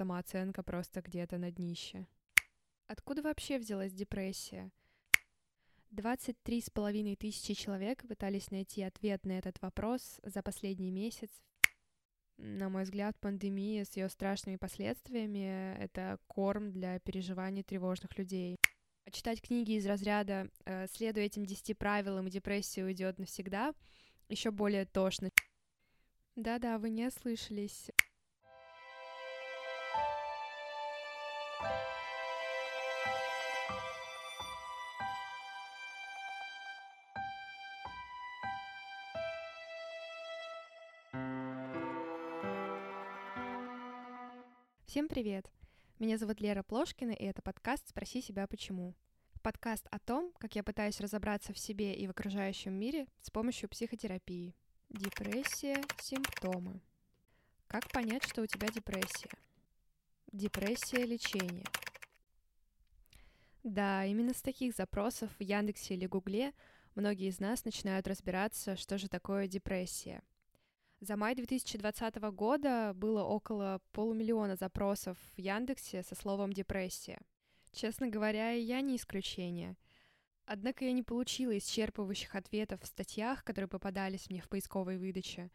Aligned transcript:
самооценка 0.00 0.62
просто 0.62 1.02
где-то 1.02 1.36
на 1.36 1.50
днище. 1.50 2.06
Откуда 2.86 3.20
вообще 3.20 3.58
взялась 3.58 3.92
депрессия? 3.92 4.72
23,5 5.90 7.16
тысячи 7.16 7.52
человек 7.52 8.06
пытались 8.08 8.50
найти 8.50 8.82
ответ 8.82 9.26
на 9.26 9.32
этот 9.32 9.60
вопрос 9.60 10.18
за 10.22 10.42
последний 10.42 10.90
месяц. 10.90 11.30
На 12.38 12.70
мой 12.70 12.84
взгляд, 12.84 13.20
пандемия 13.20 13.84
с 13.84 13.94
ее 13.94 14.08
страшными 14.08 14.56
последствиями— 14.56 15.76
это 15.78 16.18
корм 16.28 16.72
для 16.72 16.98
переживаний 17.00 17.62
тревожных 17.62 18.16
людей. 18.16 18.56
Читать 19.12 19.42
книги 19.42 19.72
из 19.72 19.86
разряда 19.86 20.48
э, 20.64 20.86
«Следуя 20.86 21.24
этим 21.24 21.44
десяти 21.44 21.74
правилам, 21.74 22.28
и 22.28 22.30
депрессия 22.30 22.84
уйдет 22.84 23.18
навсегда» 23.18 23.74
еще 24.30 24.50
более 24.50 24.86
тошно. 24.86 25.30
Да-да, 26.36 26.78
вы 26.78 26.88
не 26.88 27.06
ослышались. 27.06 27.90
Всем 44.90 45.06
привет! 45.06 45.48
Меня 46.00 46.18
зовут 46.18 46.40
Лера 46.40 46.64
Плошкина, 46.64 47.12
и 47.12 47.24
это 47.24 47.42
подкаст 47.42 47.88
«Спроси 47.88 48.20
себя 48.20 48.48
почему». 48.48 48.96
Подкаст 49.40 49.86
о 49.92 50.00
том, 50.00 50.32
как 50.40 50.56
я 50.56 50.64
пытаюсь 50.64 50.98
разобраться 50.98 51.52
в 51.52 51.60
себе 51.60 51.94
и 51.94 52.08
в 52.08 52.10
окружающем 52.10 52.72
мире 52.72 53.06
с 53.20 53.30
помощью 53.30 53.68
психотерапии. 53.68 54.52
Депрессия, 54.88 55.80
симптомы. 56.00 56.80
Как 57.68 57.88
понять, 57.92 58.24
что 58.24 58.42
у 58.42 58.46
тебя 58.46 58.66
депрессия? 58.66 59.30
Депрессия, 60.32 61.06
лечение. 61.06 61.66
Да, 63.62 64.04
именно 64.04 64.34
с 64.34 64.42
таких 64.42 64.74
запросов 64.74 65.30
в 65.38 65.40
Яндексе 65.40 65.94
или 65.94 66.06
Гугле 66.06 66.52
многие 66.96 67.28
из 67.28 67.38
нас 67.38 67.64
начинают 67.64 68.08
разбираться, 68.08 68.74
что 68.74 68.98
же 68.98 69.08
такое 69.08 69.46
депрессия– 69.46 70.24
за 71.00 71.16
май 71.16 71.34
2020 71.34 72.16
года 72.32 72.92
было 72.94 73.22
около 73.22 73.80
полумиллиона 73.92 74.56
запросов 74.56 75.16
в 75.34 75.38
Яндексе 75.38 76.02
со 76.02 76.14
словом 76.14 76.52
«депрессия». 76.52 77.18
Честно 77.72 78.08
говоря, 78.08 78.50
я 78.50 78.82
не 78.82 78.96
исключение. 78.96 79.76
Однако 80.44 80.84
я 80.84 80.92
не 80.92 81.02
получила 81.02 81.56
исчерпывающих 81.56 82.34
ответов 82.34 82.82
в 82.82 82.86
статьях, 82.86 83.44
которые 83.44 83.68
попадались 83.68 84.28
мне 84.28 84.42
в 84.42 84.48
поисковой 84.48 84.98
выдаче. 84.98 85.50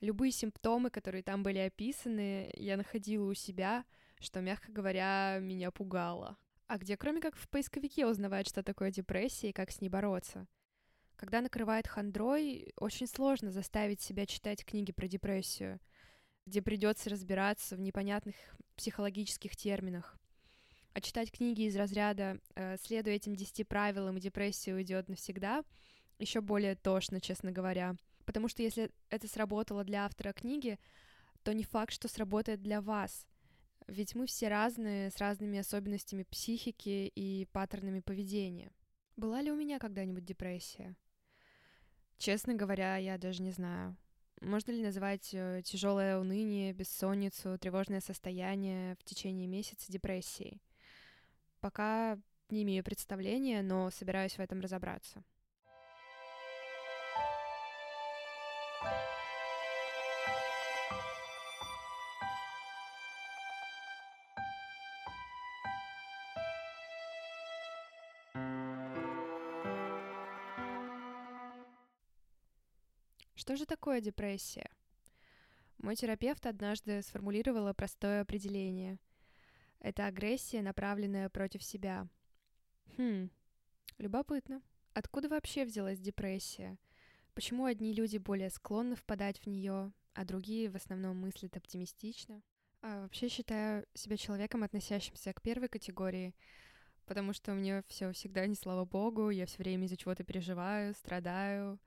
Любые 0.00 0.30
симптомы, 0.30 0.90
которые 0.90 1.22
там 1.22 1.42
были 1.42 1.58
описаны, 1.58 2.52
я 2.54 2.76
находила 2.76 3.24
у 3.24 3.34
себя, 3.34 3.84
что, 4.20 4.40
мягко 4.40 4.70
говоря, 4.70 5.38
меня 5.40 5.72
пугало. 5.72 6.36
А 6.68 6.78
где, 6.78 6.96
кроме 6.96 7.20
как 7.20 7.34
в 7.34 7.48
поисковике, 7.48 8.06
узнавать, 8.06 8.46
что 8.46 8.62
такое 8.62 8.92
депрессия 8.92 9.50
и 9.50 9.52
как 9.52 9.70
с 9.70 9.80
ней 9.80 9.88
бороться? 9.88 10.46
Когда 11.16 11.40
накрывает 11.40 11.86
хандрой, 11.86 12.72
очень 12.76 13.06
сложно 13.06 13.50
заставить 13.50 14.00
себя 14.00 14.26
читать 14.26 14.64
книги 14.64 14.92
про 14.92 15.08
депрессию, 15.08 15.80
где 16.44 16.60
придется 16.60 17.08
разбираться 17.08 17.74
в 17.74 17.80
непонятных 17.80 18.36
психологических 18.76 19.56
терминах. 19.56 20.18
А 20.92 21.00
читать 21.00 21.32
книги 21.32 21.62
из 21.62 21.76
разряда 21.76 22.38
э, 22.54 22.76
«Следуя 22.78 23.14
этим 23.14 23.34
десяти 23.34 23.64
правилам, 23.64 24.18
и 24.18 24.20
депрессия 24.20 24.74
уйдет 24.74 25.08
навсегда» 25.08 25.64
еще 26.18 26.40
более 26.40 26.74
тошно, 26.74 27.20
честно 27.20 27.52
говоря. 27.52 27.96
Потому 28.24 28.48
что 28.48 28.62
если 28.62 28.90
это 29.10 29.28
сработало 29.28 29.84
для 29.84 30.04
автора 30.04 30.32
книги, 30.32 30.78
то 31.42 31.52
не 31.52 31.64
факт, 31.64 31.92
что 31.92 32.08
сработает 32.08 32.62
для 32.62 32.80
вас. 32.80 33.26
Ведь 33.86 34.14
мы 34.14 34.26
все 34.26 34.48
разные, 34.48 35.10
с 35.10 35.18
разными 35.18 35.58
особенностями 35.58 36.24
психики 36.24 37.12
и 37.14 37.46
паттернами 37.52 38.00
поведения. 38.00 38.72
Была 39.16 39.40
ли 39.42 39.50
у 39.50 39.56
меня 39.56 39.78
когда-нибудь 39.78 40.24
депрессия? 40.24 40.96
Честно 42.26 42.54
говоря, 42.54 42.96
я 42.96 43.18
даже 43.18 43.40
не 43.40 43.52
знаю. 43.52 43.96
Можно 44.40 44.72
ли 44.72 44.82
назвать 44.82 45.30
э, 45.32 45.62
тяжелое 45.64 46.18
уныние, 46.18 46.72
бессонницу, 46.72 47.56
тревожное 47.56 48.00
состояние 48.00 48.96
в 48.96 49.04
течение 49.04 49.46
месяца 49.46 49.92
депрессией? 49.92 50.60
Пока 51.60 52.18
не 52.50 52.64
имею 52.64 52.82
представления, 52.82 53.62
но 53.62 53.90
собираюсь 53.90 54.38
в 54.38 54.40
этом 54.40 54.58
разобраться. 54.58 55.22
Же 73.66 73.76
такое 73.76 74.00
депрессия? 74.00 74.70
Мой 75.78 75.96
терапевт 75.96 76.46
однажды 76.46 77.02
сформулировала 77.02 77.72
простое 77.72 78.22
определение. 78.22 78.98
Это 79.80 80.06
агрессия, 80.06 80.62
направленная 80.62 81.28
против 81.28 81.62
себя. 81.62 82.08
Хм, 82.96 83.28
любопытно. 83.98 84.62
Откуда 84.94 85.28
вообще 85.28 85.64
взялась 85.64 85.98
депрессия? 85.98 86.78
Почему 87.34 87.64
одни 87.64 87.92
люди 87.92 88.18
более 88.18 88.50
склонны 88.50 88.94
впадать 88.94 89.40
в 89.40 89.46
нее, 89.46 89.92
а 90.14 90.24
другие 90.24 90.70
в 90.70 90.76
основном 90.76 91.16
мыслят 91.16 91.56
оптимистично? 91.56 92.42
А 92.82 93.02
вообще 93.02 93.28
считаю 93.28 93.84
себя 93.94 94.16
человеком, 94.16 94.62
относящимся 94.62 95.32
к 95.32 95.42
первой 95.42 95.68
категории, 95.68 96.34
потому 97.04 97.32
что 97.32 97.52
мне 97.52 97.82
все 97.88 98.12
всегда 98.12 98.46
не 98.46 98.54
слава 98.54 98.84
богу, 98.84 99.30
я 99.30 99.44
все 99.44 99.58
время 99.58 99.86
из-за 99.86 99.96
чего-то 99.96 100.24
переживаю, 100.24 100.94
страдаю, 100.94 101.78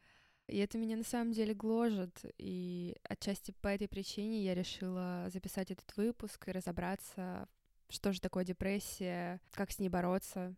и 0.50 0.58
это 0.58 0.78
меня 0.78 0.98
на 0.98 1.04
самом 1.04 1.32
деле 1.32 1.54
гложет, 1.54 2.26
и 2.38 2.96
отчасти 3.04 3.52
по 3.62 3.68
этой 3.68 3.88
причине 3.88 4.44
я 4.44 4.56
решила 4.56 5.28
записать 5.30 5.72
этот 5.72 5.96
выпуск 5.96 6.48
и 6.48 6.52
разобраться, 6.52 7.48
что 7.90 8.12
же 8.12 8.20
такое 8.20 8.44
депрессия, 8.44 9.40
как 9.52 9.72
с 9.72 9.80
ней 9.80 9.90
бороться. 9.90 10.56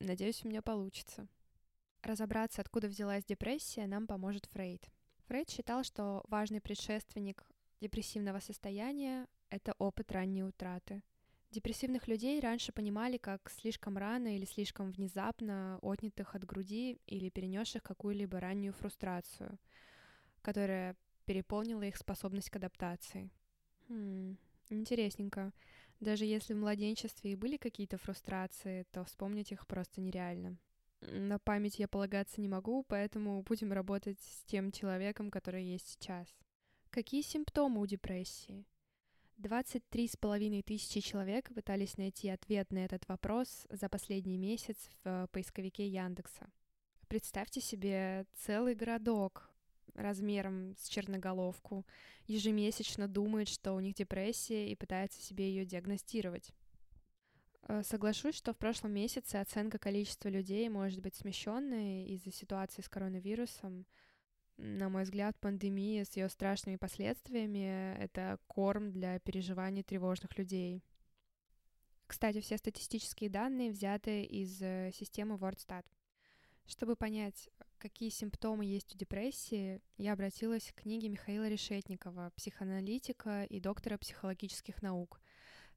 Надеюсь, 0.00 0.44
у 0.44 0.48
меня 0.48 0.62
получится. 0.62 1.26
Разобраться, 2.02 2.60
откуда 2.60 2.88
взялась 2.88 3.24
депрессия, 3.24 3.86
нам 3.86 4.06
поможет 4.06 4.46
Фрейд. 4.46 4.88
Фрейд 5.26 5.50
считал, 5.50 5.82
что 5.82 6.24
важный 6.28 6.60
предшественник 6.60 7.44
депрессивного 7.80 8.38
состояния— 8.38 9.26
это 9.50 9.74
опыт 9.78 10.12
ранней 10.12 10.44
утраты— 10.44 11.02
Депрессивных 11.50 12.08
людей 12.08 12.40
раньше 12.40 12.72
понимали 12.72 13.16
как 13.18 13.50
слишком 13.50 13.96
рано 13.96 14.34
или 14.34 14.44
слишком 14.44 14.90
внезапно 14.90 15.78
отнятых 15.80 16.34
от 16.34 16.44
груди 16.44 17.00
или 17.06 17.30
перенесших 17.30 17.82
какую-либо 17.82 18.40
раннюю 18.40 18.72
фрустрацию, 18.72 19.58
которая 20.42 20.96
переполнила 21.24 21.82
их 21.82 21.96
способность 21.96 22.50
к 22.50 22.56
адаптации. 22.56 23.30
Хм, 23.88 24.36
интересненько. 24.70 25.52
Даже 26.00 26.24
если 26.24 26.52
в 26.52 26.58
младенчестве 26.58 27.32
и 27.32 27.36
были 27.36 27.56
какие-то 27.56 27.96
фрустрации, 27.96 28.84
то 28.90 29.04
вспомнить 29.04 29.52
их 29.52 29.66
просто 29.66 30.00
нереально. 30.00 30.58
На 31.00 31.38
память 31.38 31.78
я 31.78 31.88
полагаться 31.88 32.40
не 32.40 32.48
могу, 32.48 32.82
поэтому 32.82 33.42
будем 33.42 33.72
работать 33.72 34.18
с 34.20 34.44
тем 34.44 34.72
человеком, 34.72 35.30
который 35.30 35.64
есть 35.64 35.88
сейчас. 35.88 36.26
Какие 36.90 37.22
симптомы 37.22 37.80
у 37.80 37.86
депрессии? 37.86 38.64
23,5 39.38 40.62
тысячи 40.62 41.00
человек 41.00 41.52
пытались 41.54 41.98
найти 41.98 42.28
ответ 42.28 42.72
на 42.72 42.84
этот 42.84 43.06
вопрос 43.08 43.66
за 43.70 43.88
последний 43.88 44.38
месяц 44.38 44.76
в 45.04 45.28
поисковике 45.32 45.86
Яндекса. 45.86 46.48
Представьте 47.08 47.60
себе 47.60 48.26
целый 48.34 48.74
городок 48.74 49.50
размером 49.94 50.74
с 50.76 50.88
черноголовку 50.88 51.86
ежемесячно 52.26 53.08
думает, 53.08 53.48
что 53.48 53.72
у 53.74 53.80
них 53.80 53.94
депрессия 53.94 54.70
и 54.70 54.74
пытается 54.74 55.20
себе 55.20 55.48
ее 55.48 55.64
диагностировать. 55.64 56.52
Э, 57.68 57.82
соглашусь, 57.82 58.34
что 58.34 58.52
в 58.52 58.58
прошлом 58.58 58.92
месяце 58.92 59.36
оценка 59.36 59.78
количества 59.78 60.28
людей 60.28 60.68
может 60.68 61.00
быть 61.00 61.14
смещенной 61.14 62.04
из-за 62.14 62.32
ситуации 62.32 62.82
с 62.82 62.88
коронавирусом, 62.88 63.86
на 64.58 64.88
мой 64.88 65.04
взгляд, 65.04 65.38
пандемия 65.38 66.04
с 66.04 66.16
ее 66.16 66.28
страшными 66.28 66.76
последствиями— 66.76 67.94
это 67.98 68.38
корм 68.46 68.90
для 68.90 69.18
переживаний 69.18 69.82
тревожных 69.82 70.36
людей. 70.38 70.82
Кстати, 72.06 72.40
все 72.40 72.56
статистические 72.56 73.28
данные 73.28 73.70
взяты 73.70 74.22
из 74.22 74.62
э, 74.62 74.92
системы 74.94 75.36
WordStat. 75.36 75.84
Чтобы 76.66 76.96
понять, 76.96 77.48
какие 77.78 78.08
симптомы 78.08 78.64
есть 78.64 78.94
у 78.94 78.98
депрессии, 78.98 79.80
я 79.98 80.12
обратилась 80.12 80.72
к 80.72 80.82
книге 80.82 81.08
Михаила 81.08 81.48
Решетникова, 81.48 82.32
психоаналитика 82.36 83.44
и 83.44 83.60
доктора 83.60 83.98
психологических 83.98 84.82
наук. 84.82 85.20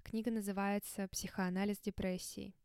Книга 0.04 0.32
называется 0.32 1.08
«Психоанализ 1.10 1.80
депрессии». 1.80 2.56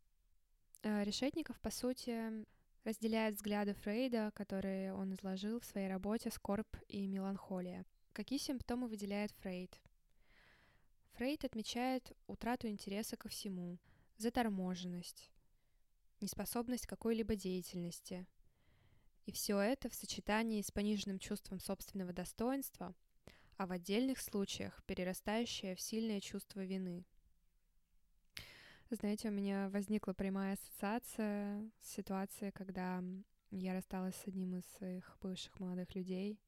Э, 0.83 1.03
Решетников, 1.03 1.59
по 1.61 1.71
сути, 1.71 2.47
разделяет 2.85 3.37
взгляды 3.37 3.75
Фрейда, 3.75 4.31
которые 4.35 4.95
он 4.95 5.15
изложил 5.15 5.59
в 5.59 5.65
своей 5.65 5.89
работе 5.89 6.31
«Скорбь 6.31 6.77
и 6.89 7.07
меланхолия». 7.07 7.85
Какие 8.13 8.39
симптомы 8.39 8.87
выделяет 8.87 9.33
Фрейд? 9.33 9.81
Фрейд 11.15 11.45
отмечает 11.45 12.13
утрату 12.27 12.69
интереса 12.69 13.17
ко 13.17 13.29
всему, 13.29 13.79
заторможенность, 14.19 15.31
неспособность 16.21 16.87
какой-либо 16.87 17.35
деятельности. 17.35 18.27
И 19.27 19.33
все 19.33 19.59
это 19.59 19.89
в 19.89 19.95
сочетании 19.95 20.61
с 20.61 20.71
пониженным 20.71 21.19
чувством 21.19 21.61
собственного 21.61 22.13
достоинства, 22.13 22.95
а 23.57 23.67
в 23.67 23.73
отдельных 23.73 24.21
случаях 24.21 24.83
перерастающее 24.85 25.75
в 25.75 25.81
сильное 25.81 26.21
чувство 26.21 26.65
вины. 26.65 27.05
Знаете, 28.91 29.29
у 29.29 29.33
меня 29.33 29.71
возникла 29.71 30.13
прямая 30.13 30.55
ассоциация 30.55 31.71
с 31.81 31.95
ситуацией, 31.95 32.53
когда 32.53 33.03
я 33.51 33.73
рассталась 33.73 34.15
с 34.15 34.29
одним 34.29 34.57
из 34.57 34.65
своих 34.77 35.17
бывших 35.23 35.59
молодых 35.59 35.95
людей. 35.95 36.39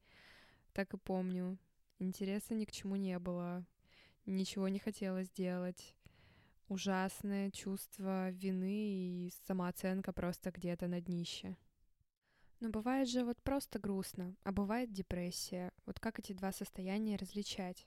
Так 0.73 0.93
и 0.93 0.99
помню. 0.99 1.59
Интереса 1.99 2.55
ни 2.55 2.67
к 2.67 2.73
чему 2.73 2.97
не 2.97 3.19
было. 3.19 3.65
Ничего 4.27 4.69
не 4.69 4.79
хотела 4.79 5.23
сделать. 5.23 5.97
Ужасное 6.69 7.51
чувство 7.51 8.31
вины 8.31 9.27
и 9.27 9.33
самооценка 9.47 10.13
просто 10.13 10.51
где-то 10.51 10.89
на 10.89 11.01
днище. 11.01 11.57
Но 12.61 12.69
бывает 12.69 13.09
же 13.09 13.25
вот 13.25 13.41
просто 13.43 13.79
грустно, 13.79 14.37
а 14.43 14.53
бывает 14.53 14.93
депрессия. 14.93 15.73
Вот 15.87 15.99
как 16.01 16.19
эти 16.19 16.33
два 16.33 16.53
состояния 16.53 17.17
различать? 17.17 17.87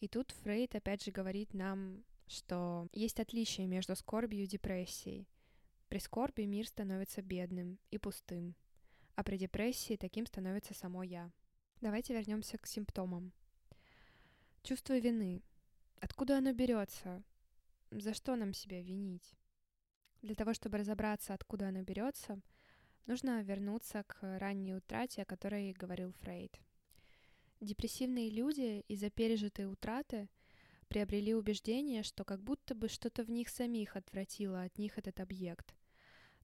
И 0.00 0.08
тут 0.08 0.32
Фрейд 0.42 0.74
опять 0.74 1.04
же 1.04 1.12
говорит 1.12 1.54
нам, 1.54 2.04
что 2.28 2.88
есть 2.92 3.20
отличие 3.20 3.66
между 3.66 3.96
скорбью 3.96 4.44
и 4.44 4.46
депрессией. 4.46 5.26
При 5.88 5.98
скорби 5.98 6.42
мир 6.42 6.66
становится 6.66 7.22
бедным 7.22 7.78
и 7.90 7.98
пустым, 7.98 8.54
а 9.14 9.24
при 9.24 9.38
депрессии 9.38 9.96
таким 9.96 10.26
становится 10.26 10.74
само 10.74 11.02
я. 11.02 11.32
Давайте 11.80 12.14
вернемся 12.14 12.58
к 12.58 12.66
симптомам. 12.66 13.32
Чувство 14.62 14.98
вины. 14.98 15.42
Откуда 16.00 16.38
оно 16.38 16.52
берется? 16.52 17.22
За 17.90 18.12
что 18.12 18.36
нам 18.36 18.52
себя 18.52 18.82
винить? 18.82 19.34
Для 20.20 20.34
того, 20.34 20.52
чтобы 20.52 20.78
разобраться, 20.78 21.32
откуда 21.32 21.68
оно 21.68 21.82
берется, 21.82 22.40
нужно 23.06 23.42
вернуться 23.42 24.02
к 24.02 24.38
ранней 24.38 24.74
утрате, 24.74 25.22
о 25.22 25.24
которой 25.24 25.72
говорил 25.72 26.12
Фрейд. 26.20 26.60
Депрессивные 27.60 28.28
люди 28.28 28.84
из-за 28.88 29.10
пережитой 29.10 29.66
утраты 29.66 30.28
приобрели 30.88 31.34
убеждение, 31.34 32.02
что 32.02 32.24
как 32.24 32.42
будто 32.42 32.74
бы 32.74 32.88
что-то 32.88 33.22
в 33.22 33.30
них 33.30 33.48
самих 33.48 33.96
отвратило 33.96 34.62
от 34.62 34.78
них 34.78 34.98
этот 34.98 35.20
объект. 35.20 35.74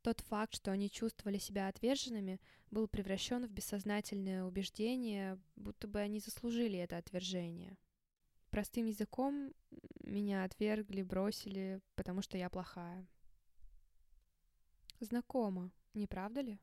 Тот 0.02 0.20
факт, 0.20 0.54
что 0.54 0.70
они 0.70 0.90
чувствовали 0.90 1.38
себя 1.38 1.68
отверженными, 1.68 2.38
был 2.70 2.86
превращен 2.86 3.46
в 3.46 3.50
бессознательное 3.50 4.44
убеждение, 4.44 5.40
будто 5.56 5.88
бы 5.88 5.98
они 5.98 6.20
заслужили 6.20 6.78
это 6.78 6.98
отвержение. 6.98 7.78
Простым 8.50 8.86
языком 8.86 9.52
меня 10.00 10.44
отвергли, 10.44 11.02
бросили, 11.02 11.80
потому 11.94 12.20
что 12.20 12.36
я 12.36 12.50
плохая. 12.50 13.08
Знакомо, 15.00 15.72
не 15.94 16.06
правда 16.06 16.42
ли? 16.42 16.60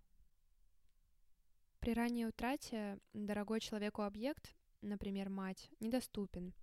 При 1.79 1.93
ранней 1.93 2.27
утрате 2.27 2.99
дорогой 3.13 3.59
человеку 3.59 4.03
объект, 4.03 4.55
например, 4.81 5.29
мать, 5.29 5.71
недоступен— 5.79 6.53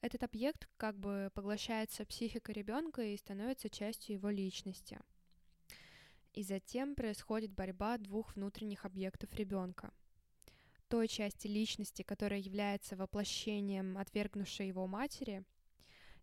этот 0.00 0.22
объект 0.22 0.68
как 0.76 0.98
бы 0.98 1.30
поглощается 1.34 2.04
психикой 2.04 2.54
ребенка 2.54 3.02
и 3.02 3.16
становится 3.16 3.70
частью 3.70 4.16
его 4.16 4.28
личности. 4.28 5.00
И 6.34 6.42
затем 6.42 6.94
происходит 6.94 7.52
борьба 7.52 7.96
двух 7.96 8.34
внутренних 8.34 8.84
объектов 8.84 9.32
ребенка. 9.34 9.92
Той 10.88 11.08
части 11.08 11.46
личности, 11.46 12.02
которая 12.02 12.40
является 12.40 12.96
воплощением 12.96 13.96
отвергнувшей 13.96 14.68
его 14.68 14.86
матери, 14.86 15.44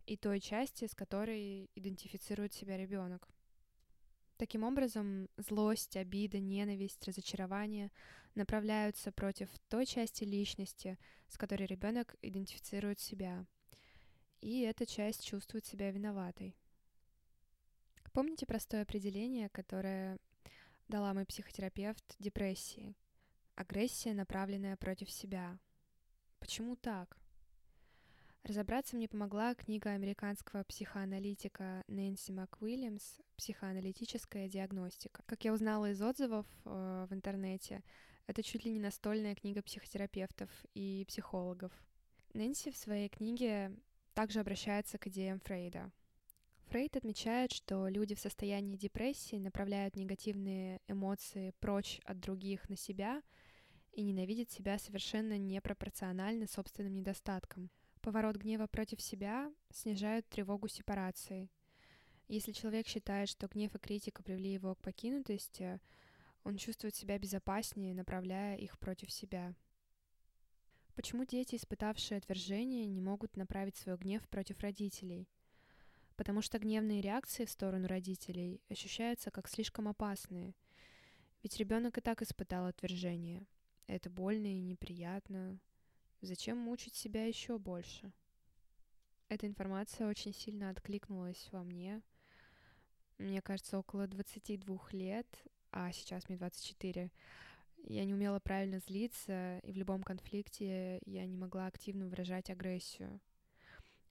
и 0.06 0.18
той 0.18 0.40
части, 0.40 0.86
с 0.86 0.94
которой 0.94 1.70
идентифицирует 1.76 2.54
себя 2.54 2.78
ребенок. 2.78 3.28
Таким 4.38 4.64
образом, 4.64 5.30
злость, 5.38 5.98
обида, 5.98 6.40
ненависть, 6.40 7.08
разочарование 7.08 7.92
направляются 8.36 9.12
против 9.12 9.50
той 9.70 9.86
части 9.86 10.24
личности, 10.24 10.98
с 11.28 11.38
которой 11.38 11.66
ребенок 11.66 12.16
идентифицирует 12.22 13.00
себя– 13.00 13.46
и 14.42 14.62
эта 14.62 14.86
часть 14.86 15.24
чувствует 15.24 15.66
себя 15.66 15.92
виноватой. 15.92 16.56
Помните 18.12 18.46
простое 18.46 18.82
определение, 18.82 19.48
которое 19.50 20.20
дала 20.88 21.14
мой 21.14 21.26
психотерапевт 21.26 22.16
депрессии? 22.20 22.96
Агрессия, 23.56 24.14
направленная 24.14 24.76
против 24.76 25.10
себя. 25.10 25.58
Почему 26.40 26.76
так? 26.76 27.18
Разобраться 28.44 28.96
мне 28.96 29.08
помогла 29.08 29.54
книга 29.54 29.92
американского 29.92 30.64
психоаналитика 30.64 31.84
Нэнси 31.88 32.32
МакУильямс 32.32 33.20
«Психоаналитическая 33.38 34.50
диагностика». 34.50 35.22
Как 35.28 35.46
я 35.46 35.54
узнала 35.54 35.92
из 35.92 36.02
отзывов 36.02 36.48
э, 36.66 37.06
в 37.08 37.14
интернете, 37.14 37.84
это 38.26 38.42
чуть 38.42 38.66
ли 38.66 38.72
не 38.72 38.80
настольная 38.80 39.36
книга 39.36 39.62
психотерапевтов 39.62 40.50
и 40.74 41.06
психологов. 41.08 41.72
Нэнси 42.34 42.72
в 42.72 42.78
своей 42.78 43.10
книге 43.10 43.78
также 44.14 44.40
обращается 44.40 44.98
к 44.98 45.08
идеям 45.08 45.40
Фрейда. 45.40 45.92
Фрейд 46.72 46.96
отмечает, 46.96 47.52
что 47.52 47.90
люди 47.90 48.16
в 48.16 48.20
состоянии 48.20 48.78
депрессии 48.78 49.36
направляют 49.36 49.96
негативные 49.98 50.80
эмоции 50.88 51.54
прочь 51.60 52.00
от 52.06 52.20
других 52.20 52.70
на 52.70 52.78
себя 52.78 53.22
и 53.92 54.04
ненавидят 54.04 54.52
себя 54.52 54.80
совершенно 54.80 55.38
непропорционально 55.38 56.48
собственным 56.48 56.94
недостаткам. 56.94 57.70
Поворот 58.02 58.38
гнева 58.38 58.68
против 58.68 59.02
себя 59.02 59.54
снижает 59.70 60.28
тревогу 60.30 60.68
сепарации. 60.68 61.50
Если 62.28 62.54
человек 62.54 62.88
считает, 62.88 63.28
что 63.28 63.48
гнев 63.48 63.76
и 63.76 63.80
критика 63.80 64.24
привели 64.24 64.54
его 64.54 64.76
к 64.76 64.82
покинутости, 64.82 65.82
он 66.46 66.56
чувствует 66.56 66.96
себя 66.96 67.20
безопаснее, 67.20 67.94
направляя 67.94 68.56
их 68.56 68.80
против 68.80 69.12
себя. 69.12 69.54
Почему 71.02 71.26
дети, 71.26 71.56
испытавшие 71.56 72.20
отвержение, 72.20 72.86
не 72.86 73.02
могут 73.02 73.36
направить 73.36 73.76
свой 73.76 73.98
гнев 73.98 74.22
против 74.30 74.60
родителей? 74.60 75.28
Потому 76.16 76.44
что 76.44 76.60
гневные 76.60 77.02
реакции 77.02 77.46
в 77.46 77.50
сторону 77.50 77.88
родителей 77.88 78.62
ощущаются 78.70 79.32
как 79.32 79.48
слишком 79.48 79.88
опасные. 79.88 80.54
Ведь 81.42 81.58
ребенок 81.58 81.98
и 81.98 82.02
так 82.02 82.22
испытал 82.22 82.68
отвержение. 82.68 83.48
Это 83.88 84.12
больно 84.12 84.46
и 84.46 84.60
неприятно. 84.60 85.58
Зачем 86.22 86.60
мучить 86.60 86.94
себя 86.94 87.26
еще 87.26 87.58
больше? 87.58 88.14
Эта 89.28 89.48
информация 89.48 90.08
очень 90.08 90.36
сильно 90.36 90.70
откликнулась 90.70 91.50
во 91.52 91.64
мне. 91.64 92.04
Мне 93.18 93.42
кажется, 93.42 93.80
около 93.80 94.06
22 94.06 94.80
лет, 94.92 95.26
а 95.72 95.92
сейчас 95.94 96.30
мне 96.30 96.38
24 96.38 97.10
я 97.84 98.06
не 98.06 98.14
умела 98.14 98.40
правильно 98.40 98.80
злиться, 98.80 99.60
и 99.60 99.72
в 99.72 99.78
любом 99.78 100.04
конфликте 100.04 101.00
я 101.06 101.26
не 101.26 101.38
могла 101.38 101.68
активно 101.68 102.08
выражать 102.08 102.50
агрессию. 102.50 103.20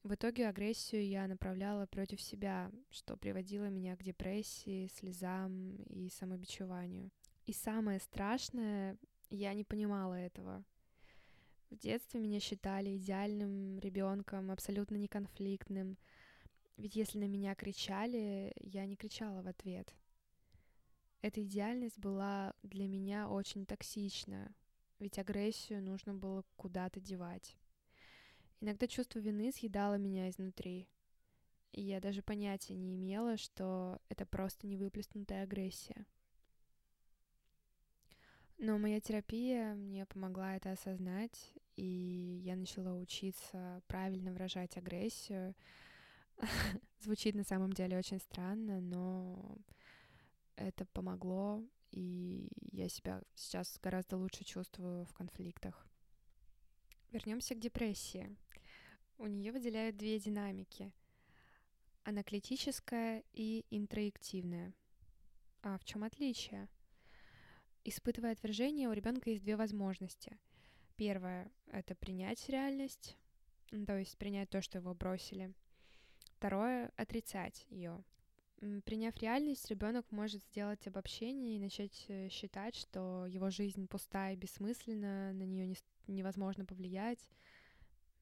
В 0.02 0.14
итоге 0.14 0.48
агрессию 0.48 1.06
я 1.06 1.26
направляла 1.26 1.86
против 1.86 2.20
себя, 2.20 2.70
что 2.90 3.16
приводило 3.16 3.66
меня 3.66 3.96
к 3.96 4.02
депрессии, 4.02 4.88
слезам 4.88 5.76
и 5.84 6.08
самобичеванию. 6.08 7.10
И 7.44 7.52
самое 7.52 8.00
страшное, 8.00 8.96
я 9.28 9.52
не 9.52 9.64
понимала 9.64 10.14
этого. 10.14 10.64
В 11.68 11.76
детстве 11.76 12.18
меня 12.20 12.40
считали 12.40 12.96
идеальным 12.96 13.78
ребенком, 13.78 14.50
абсолютно 14.50 14.96
неконфликтным. 14.96 15.98
Ведь 16.76 16.96
если 16.96 17.18
на 17.18 17.28
меня 17.28 17.54
кричали, 17.54 18.52
я 18.60 18.86
не 18.86 18.96
кричала 18.96 19.42
в 19.42 19.48
ответ— 19.48 19.94
эта 21.22 21.42
идеальность 21.42 21.98
была 21.98 22.54
для 22.62 22.88
меня 22.88 23.28
очень 23.28 23.66
токсична, 23.66 24.54
ведь 24.98 25.18
агрессию 25.18 25.82
нужно 25.82 26.14
было 26.14 26.44
куда-то 26.56 27.00
девать. 27.00 27.56
Иногда 28.60 28.86
чувство 28.86 29.18
вины 29.18 29.52
съедало 29.52 29.94
меня 29.94 30.28
изнутри, 30.28 30.88
и 31.72 31.82
я 31.82 32.00
даже 32.00 32.22
понятия 32.22 32.74
не 32.74 32.94
имела, 32.96 33.36
что 33.36 34.00
это 34.08 34.26
просто 34.26 34.66
невыплеснутая 34.66 35.44
агрессия. 35.44 36.06
Но 38.58 38.76
моя 38.76 39.00
терапия 39.00 39.74
мне 39.74 40.04
помогла 40.04 40.56
это 40.56 40.72
осознать, 40.72 41.54
и 41.76 42.42
я 42.44 42.56
начала 42.56 42.94
учиться 42.94 43.82
правильно 43.86 44.32
выражать 44.32 44.76
агрессию. 44.76 45.54
Звучит 47.00 47.34
на 47.34 47.44
самом 47.44 47.72
деле 47.72 47.96
очень 47.96 48.18
странно, 48.18 48.82
но 48.82 49.56
это 50.60 50.84
помогло, 50.86 51.64
и 51.90 52.48
я 52.70 52.88
себя 52.88 53.22
сейчас 53.34 53.78
гораздо 53.82 54.16
лучше 54.16 54.44
чувствую 54.44 55.04
в 55.06 55.12
конфликтах. 55.12 55.86
Вернемся 57.10 57.54
к 57.54 57.60
депрессии. 57.60 58.36
У 59.18 59.26
нее 59.26 59.52
выделяют 59.52 59.96
две 59.96 60.18
динамики— 60.18 60.92
анаклитическая 62.04 63.24
и 63.32 63.66
интроективная. 63.70 64.74
А 65.62 65.76
в 65.78 65.84
чем 65.84 66.04
отличие? 66.04 66.68
Испытывая 67.84 68.32
отвержение, 68.32 68.88
у 68.88 68.92
ребенка 68.92 69.30
есть 69.30 69.42
две 69.42 69.56
возможности. 69.56 70.38
Первая— 70.96 71.50
это 71.66 71.94
принять 71.94 72.48
реальность, 72.48 73.16
то 73.86 73.98
есть 73.98 74.18
принять 74.18 74.50
то, 74.50 74.62
что 74.62 74.78
его 74.78 74.94
бросили. 74.94 75.54
Второе— 76.36 76.92
отрицать 76.96 77.66
ее. 77.70 78.02
Приняв 78.84 79.16
реальность, 79.16 79.70
ребенок 79.70 80.04
может 80.10 80.42
сделать 80.42 80.86
обобщение 80.86 81.56
и 81.56 81.60
начать 81.60 82.04
э, 82.08 82.28
считать, 82.28 82.74
что 82.74 83.24
его 83.24 83.48
жизнь 83.48 83.88
пустая 83.88 84.34
и 84.34 84.36
бессмысленна, 84.36 85.32
на 85.32 85.44
нее 85.44 85.66
не, 85.66 85.76
невозможно 86.06 86.66
повлиять. 86.66 87.30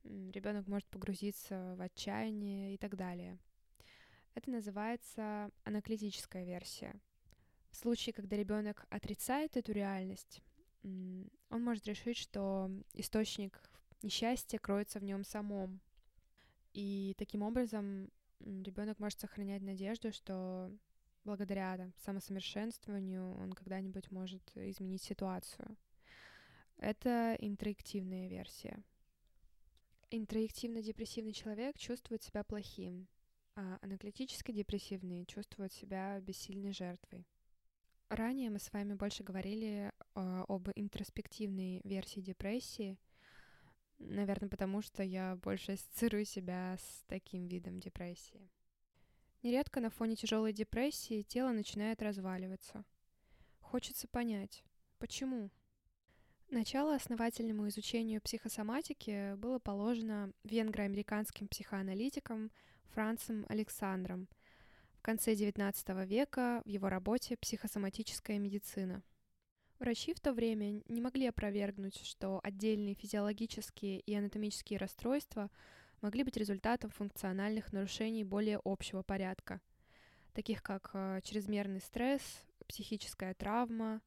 Ребенок 0.04 0.68
может 0.68 0.86
погрузиться 0.90 1.74
в 1.76 1.82
отчаяние 1.82 2.74
и 2.74 2.78
так 2.78 2.94
далее. 2.94 3.36
Это 4.34 4.50
называется 4.50 5.50
анаклитическая 5.64 6.44
версия. 6.44 6.94
В 7.70 7.76
случае, 7.76 8.12
когда 8.12 8.36
ребенок 8.36 8.86
отрицает 8.90 9.56
эту 9.56 9.72
реальность, 9.72 10.40
он 10.84 11.30
может 11.50 11.84
решить, 11.88 12.16
что 12.16 12.70
источник 12.94 13.60
несчастья 14.02 14.58
кроется 14.58 15.00
в 15.00 15.04
нем 15.04 15.24
самом. 15.24 15.80
И 16.74 17.16
таким 17.18 17.42
образом 17.42 18.12
ребенок 18.40 18.98
может 18.98 19.20
сохранять 19.20 19.62
надежду, 19.62 20.12
что 20.12 20.70
благодаря 21.24 21.76
да, 21.76 21.90
самосовершенствованию 21.98 23.34
он 23.38 23.52
когда-нибудь 23.52 24.10
может 24.10 24.42
изменить 24.56 25.02
ситуацию. 25.02 25.76
Это 26.78 27.36
интроективная 27.40 28.28
версия. 28.28 28.82
Интроективно-депрессивный 30.10 31.32
человек 31.32 31.76
чувствует 31.76 32.22
себя 32.22 32.44
плохим, 32.44 33.08
а 33.56 33.78
анаклитически 33.82 34.52
депрессивный 34.52 35.26
чувствует 35.26 35.72
себя 35.72 36.20
бессильной 36.20 36.72
жертвой. 36.72 37.26
Ранее 38.08 38.48
мы 38.48 38.58
с 38.58 38.72
вами 38.72 38.94
больше 38.94 39.22
говорили 39.22 39.92
э, 40.14 40.44
об 40.48 40.70
интроспективной 40.74 41.82
версии 41.84 42.20
депрессии, 42.20 42.96
наверное, 43.98 44.48
потому 44.48 44.82
что 44.82 45.02
я 45.02 45.36
больше 45.36 45.72
ассоциирую 45.72 46.24
себя 46.24 46.76
с 46.78 47.04
таким 47.06 47.46
видом 47.46 47.80
депрессии. 47.80 48.50
Нередко 49.42 49.80
на 49.80 49.90
фоне 49.90 50.16
тяжелой 50.16 50.52
депрессии 50.52 51.22
тело 51.22 51.52
начинает 51.52 52.02
разваливаться. 52.02 52.84
Хочется 53.60 54.08
понять, 54.08 54.64
почему? 54.98 55.50
Начало 56.50 56.94
основательному 56.94 57.68
изучению 57.68 58.22
психосоматики 58.22 59.34
было 59.36 59.58
положено 59.58 60.32
венгро-американским 60.44 61.46
психоаналитиком 61.46 62.50
Францем 62.86 63.44
Александром 63.48 64.28
в 64.94 65.02
конце 65.02 65.34
XIX 65.34 66.06
века 66.06 66.62
в 66.64 66.68
его 66.68 66.88
работе 66.88 67.36
«Психосоматическая 67.36 68.38
медицина». 68.38 69.02
Врачи 69.78 70.12
в 70.12 70.18
то 70.18 70.32
время 70.32 70.82
не 70.88 71.00
могли 71.00 71.26
опровергнуть, 71.26 72.04
что 72.04 72.40
отдельные 72.42 72.94
физиологические 72.94 74.00
и 74.00 74.14
анатомические 74.14 74.78
расстройства 74.78 75.50
могли 76.00 76.24
быть 76.24 76.36
результатом 76.36 76.90
функциональных 76.90 77.72
нарушений 77.72 78.24
более 78.24 78.60
общего 78.64 79.02
порядка, 79.02 79.60
таких 80.32 80.64
как 80.64 80.90
э, 80.94 81.20
чрезмерный 81.22 81.80
стресс, 81.80 82.22
психическая 82.66 83.34
травма, 83.34 84.02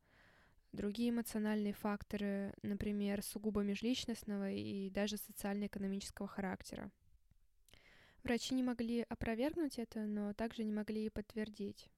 другие 0.73 1.09
эмоциональные 1.09 1.73
факторы, 1.73 2.53
например, 2.63 3.23
сугубо 3.23 3.61
межличностного 3.61 4.51
и 4.51 4.89
даже 4.89 5.15
социально-экономического 5.17 6.27
характера. 6.27 6.91
Врачи 8.23 8.53
не 8.53 8.63
могли 8.63 9.05
опровергнуть 9.07 9.79
это, 9.79 10.01
но 10.01 10.33
также 10.33 10.65
не 10.65 10.71
могли 10.71 11.05
и 11.05 11.09
подтвердить. 11.09 11.89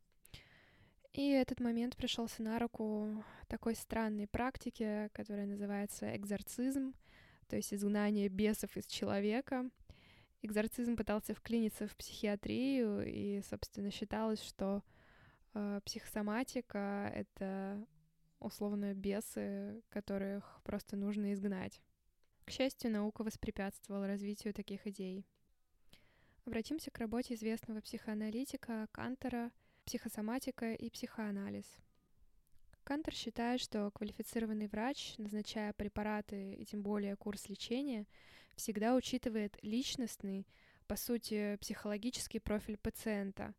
И 1.13 1.29
этот 1.29 1.59
момент 1.59 1.95
пришелся 1.95 2.41
на 2.41 2.57
руку 2.57 3.23
такой 3.47 3.75
странной 3.75 4.27
практике, 4.27 5.09
которая 5.13 5.45
называется 5.45 6.15
экзорцизм, 6.15 6.95
то 7.47 7.55
есть 7.55 7.71
изгнание 7.71 8.29
бесов 8.29 8.75
из 8.75 8.87
человека. 8.87 9.69
Экзорцизм 10.41 10.97
пытался 10.97 11.35
вклиниться 11.35 11.87
в 11.87 11.95
психиатрию, 11.95 13.05
и, 13.05 13.41
собственно, 13.43 13.91
считалось, 13.91 14.41
что 14.41 14.83
э, 15.53 15.79
психосоматика— 15.85 17.11
это 17.15 17.85
условно 18.39 18.95
бесы, 18.95 19.83
которых 19.89 20.61
просто 20.63 20.97
нужно 20.97 21.33
изгнать. 21.33 21.79
К 22.43 22.49
счастью, 22.49 22.91
наука 22.91 23.23
воспрепятствовала 23.23 24.07
развитию 24.07 24.53
таких 24.53 24.87
идей. 24.87 25.25
Обратимся 26.45 26.91
к 26.91 26.97
работе 26.97 27.35
известного 27.35 27.79
психоаналитика 27.81 28.87
Кантера 28.91 29.51
«Психосоматика 29.85 30.73
и 30.73 30.89
психоанализ». 30.89 31.65
Кантер 32.83 33.13
считает, 33.13 33.61
что 33.61 33.91
квалифицированный 33.91 34.67
врач, 34.67 35.15
назначая 35.17 35.73
препараты 35.73 36.53
и 36.53 36.65
тем 36.65 36.83
более 36.83 37.15
курс 37.15 37.47
лечения, 37.49 38.07
всегда 38.55 38.95
учитывает 38.95 39.57
личностный, 39.61 40.47
по 40.87 40.95
сути, 40.95 41.57
психологический 41.61 42.39
профиль 42.39 42.77
пациента, 42.77 43.53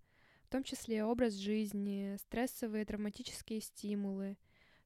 в 0.44 0.48
том 0.48 0.62
числе 0.62 1.04
образ 1.04 1.34
жизни, 1.34 2.16
стрессовые 2.18 2.84
травматические 2.84 3.60
стимулы, 3.60 4.36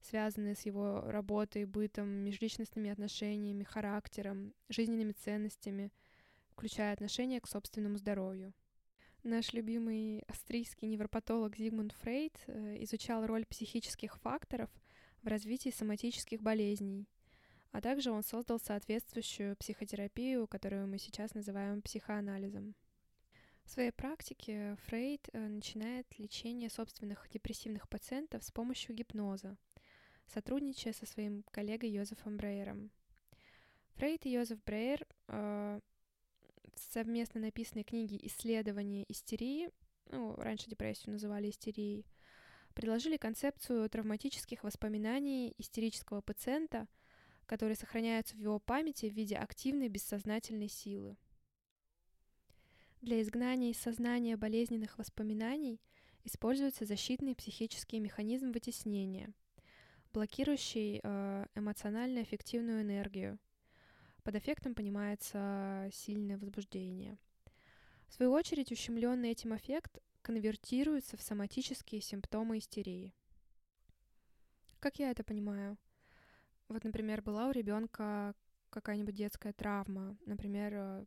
связанные 0.01 0.55
с 0.55 0.63
его 0.67 1.03
работой, 1.03 1.65
бытом, 1.65 2.09
межличностными 2.09 2.91
отношениями, 2.91 3.65
характером, 3.65 4.55
жизненными 4.69 5.13
ценностями, 5.13 5.93
включая 6.51 6.93
отношение 6.93 7.41
к 7.41 7.49
собственному 7.49 7.97
здоровью. 7.97 8.55
Наш 9.29 9.53
любимый 9.53 10.23
австрийский 10.27 10.89
невропатолог 10.89 11.55
Зигмунд 11.55 11.93
Фрейд 12.01 12.33
э, 12.47 12.83
изучал 12.85 13.27
роль 13.27 13.45
психических 13.45 14.17
факторов 14.17 14.71
в 15.23 15.27
развитии 15.27 15.69
соматических 15.69 16.41
болезней, 16.41 17.07
а 17.71 17.83
также 17.83 18.11
он 18.11 18.23
создал 18.23 18.59
соответствующую 18.59 19.55
психотерапию, 19.59 20.47
которую 20.47 20.89
мы 20.89 20.97
сейчас 20.97 21.35
называем 21.35 21.83
психоанализом. 21.83 22.75
В 23.65 23.71
своей 23.71 23.91
практике 23.91 24.79
Фрейд 24.87 25.29
э, 25.35 25.47
начинает 25.47 26.07
лечение 26.19 26.71
собственных 26.71 27.29
депрессивных 27.31 27.87
пациентов 27.87 28.43
с 28.43 28.51
помощью 28.51 28.95
гипноза, 28.95 29.59
сотрудничая 30.27 30.95
со 30.95 31.05
своим 31.05 31.43
коллегой 31.51 31.91
Йозефом 31.91 32.39
Брейером. 32.39 32.91
Фрейд 33.97 34.25
и 34.25 34.31
Йозеф 34.31 34.65
Брейер 34.65 35.07
э, 35.27 35.81
совместно 36.77 37.41
написанной 37.41 37.85
книге 37.85 38.19
«Исследование 38.23 39.05
истерии», 39.11 39.71
ну, 40.11 40.35
раньше 40.37 40.71
депрессию 40.71 41.13
называли 41.13 41.51
истерией, 41.51 42.07
предложили 42.75 43.17
концепцию 43.17 43.89
травматических 43.91 44.65
воспоминаний 44.65 45.55
истерического 45.59 46.21
пациента, 46.21 46.89
которые 47.47 47.77
сохраняются 47.77 48.37
в 48.37 48.39
его 48.39 48.59
памяти 48.59 49.07
в 49.11 49.15
виде 49.15 49.37
активной 49.37 49.89
бессознательной 49.89 50.69
силы. 50.69 51.17
Для 53.01 53.21
изгнания 53.23 53.71
из 53.71 53.79
сознания 53.79 54.37
болезненных 54.37 54.99
воспоминаний 54.99 55.81
используется 56.25 56.85
защитный 56.85 57.35
психический 57.35 58.01
механизм 58.01 58.53
вытеснения– 58.53 59.33
блокирующий 60.13 61.01
э, 61.03 61.47
эмоционально-эффективную 61.55 62.83
энергию. 62.83 63.39
Под 64.29 64.37
эффектом 64.37 64.75
понимается 64.75 65.89
сильное 65.91 66.37
возбуждение. 66.37 67.17
В 68.09 68.13
свою 68.13 68.33
очередь, 68.33 68.71
ущемленный 68.71 69.31
этим 69.31 69.57
эффект 69.57 70.01
конвертируется 70.21 71.17
в 71.17 71.23
соматические 71.23 72.03
симптомы 72.03 72.59
истерии. 72.59 73.15
Как 74.81 74.99
я 74.99 75.11
это 75.13 75.25
понимаю? 75.25 75.79
Вот, 76.69 76.85
например, 76.85 77.23
была 77.23 77.49
у 77.49 77.53
ребенка 77.53 78.35
какая-нибудь 78.69 79.15
детская 79.15 79.55
травма, 79.55 80.19
например, 80.27 80.73
э, 80.75 81.05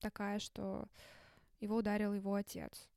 такая, 0.00 0.40
что 0.40 0.88
его 1.60 1.76
ударил 1.76 2.14
его 2.14 2.34
отец. 2.34 2.88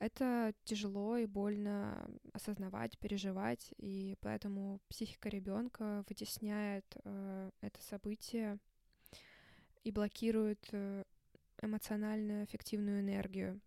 Это 0.00 0.54
тяжело 0.64 1.16
и 1.18 1.26
больно 1.26 2.10
осознавать, 2.32 2.98
переживать, 2.98 3.72
и 3.76 4.16
поэтому 4.20 4.80
психика 4.88 5.28
ребенка 5.28 6.04
вытесняет 6.08 6.96
э, 7.04 7.50
это 7.60 7.80
событие 7.80 8.58
и 9.84 9.90
блокирует 9.90 10.68
э, 10.72 11.04
эмоционально 11.60 12.44
эффективную 12.44 13.00
энергию. 13.00 13.60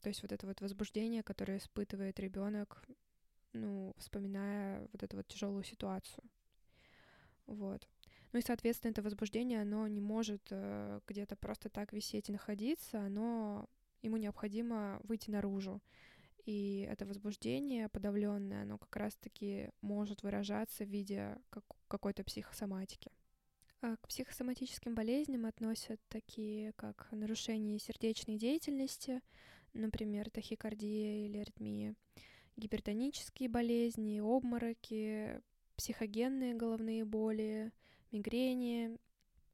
То 0.00 0.08
есть 0.08 0.22
вот 0.22 0.32
это 0.32 0.46
вот 0.46 0.60
возбуждение, 0.60 1.22
которое 1.22 1.58
испытывает 1.58 2.20
ребенок, 2.20 2.84
ну, 3.52 3.94
вспоминая 3.96 4.86
вот 4.92 5.02
эту 5.02 5.16
вот 5.16 5.26
тяжелую 5.28 5.64
ситуацию. 5.64 6.24
Вот. 7.46 7.88
Ну 8.32 8.38
и, 8.40 8.42
соответственно, 8.42 8.90
это 8.90 9.02
возбуждение, 9.02 9.62
оно 9.62 9.86
не 9.86 10.00
может 10.00 10.42
э, 10.50 11.00
где-то 11.06 11.36
просто 11.36 11.68
так 11.68 11.92
висеть 11.92 12.28
и 12.28 12.32
находиться, 12.32 13.00
оно 13.00 13.68
ему 14.02 14.16
необходимо 14.16 15.00
выйти 15.04 15.30
наружу. 15.30 15.80
И 16.44 16.86
это 16.90 17.06
возбуждение 17.06 17.88
подавленное, 17.88 18.62
оно 18.62 18.76
как 18.76 18.94
раз-таки 18.96 19.70
может 19.80 20.22
выражаться 20.22 20.84
в 20.84 20.88
виде 20.88 21.38
как 21.48 21.64
какой-то 21.88 22.24
психосоматики. 22.24 23.10
А 23.86 23.98
к 23.98 24.08
психосоматическим 24.08 24.94
болезням 24.94 25.44
относят 25.44 26.00
такие, 26.08 26.72
как 26.72 27.06
нарушение 27.10 27.78
сердечной 27.78 28.38
деятельности, 28.38 29.20
например, 29.74 30.30
тахикардия 30.30 31.26
или 31.26 31.36
аритмия, 31.36 31.94
гипертонические 32.56 33.50
болезни, 33.50 34.20
обмороки, 34.20 35.38
психогенные 35.76 36.54
головные 36.54 37.04
боли, 37.04 37.72
мигрени, 38.10 38.96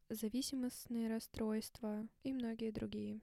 зависимостные 0.08 1.08
расстройства 1.08 2.06
и 2.22 2.32
многие 2.32 2.70
другие. 2.70 3.18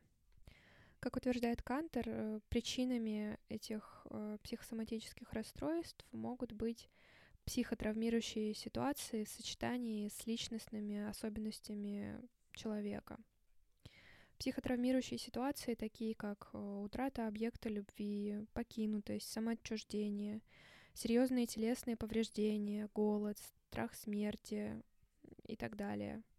Как 0.99 1.15
утверждает 1.15 1.61
Кантер, 1.61 2.03
э, 2.05 2.39
причинами 2.49 3.39
этих 3.47 4.05
э, 4.09 4.39
психосоматических 4.43 5.31
расстройств 5.31 6.05
могут 6.11 6.51
быть 6.51 6.89
психотравмирующие 7.47 8.53
ситуации 8.53 9.23
в 9.23 9.29
сочетании 9.29 10.09
с 10.09 10.27
личностными 10.27 11.07
особенностями 11.09 12.21
человека. 12.53 13.17
Психотравмирующие 14.37 15.17
ситуации, 15.17 15.73
такие 15.73 16.13
как 16.13 16.51
э, 16.53 16.57
утрата 16.57 17.25
объекта 17.27 17.69
любви, 17.69 18.45
покинутость, 18.53 19.31
самоотчуждение, 19.31 20.43
серьезные 20.93 21.47
телесные 21.47 21.97
повреждения, 21.97 22.87
голод, 22.93 23.39
страх 23.69 23.95
смерти 23.95 24.83
и 25.47 25.55
так 25.55 25.75
далее– 25.75 26.21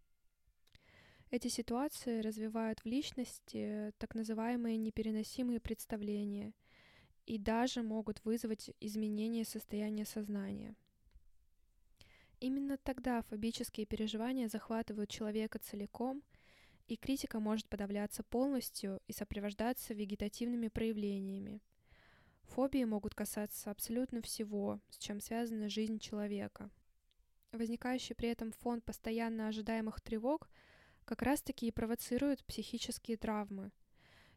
эти 1.30 1.48
ситуации 1.48 2.20
развивают 2.20 2.80
в 2.80 2.86
личности 2.86 3.92
так 3.98 4.14
называемые 4.14 4.78
непереносимые 4.78 5.60
представления 5.60 6.54
и 7.26 7.36
даже 7.36 7.82
могут 7.82 8.24
вызвать 8.24 8.70
изменение 8.80 9.44
состояния 9.44 10.06
сознания. 10.06 10.74
Именно 12.40 12.76
тогда 12.78 13.22
фобические 13.22 13.86
переживания 13.86 14.48
захватывают 14.48 15.10
человека 15.10 15.58
целиком, 15.58 16.22
и 16.86 16.96
критика 16.96 17.40
может 17.40 17.68
подавляться 17.68 18.22
полностью 18.22 19.00
и 19.06 19.12
сопровождаться 19.12 19.92
вегетативными 19.92 20.68
проявлениями. 20.68 21.60
Фобии 22.44 22.84
могут 22.84 23.14
касаться 23.14 23.70
абсолютно 23.70 24.22
всего, 24.22 24.80
с 24.90 24.98
чем 24.98 25.20
связана 25.20 25.68
жизнь 25.68 25.98
человека. 25.98 26.70
Возникающий 27.52 28.14
при 28.14 28.30
этом 28.30 28.52
фон 28.52 28.80
постоянно 28.80 29.48
ожидаемых 29.48 30.00
тревог– 30.00 30.48
как 31.08 31.22
раз-таки 31.22 31.66
и 31.66 31.72
провоцируют 31.72 32.44
психические 32.44 33.16
травмы. 33.16 33.70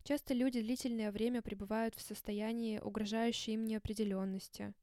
Часто 0.03 0.33
люди 0.33 0.61
длительное 0.61 1.11
время 1.11 1.41
пребывают 1.41 1.95
в 1.95 2.01
состоянии 2.01 2.79
угрожающей 2.79 3.53
им 3.53 3.65
неопределенности, 3.65 4.73